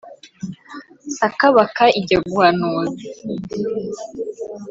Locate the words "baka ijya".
1.55-2.19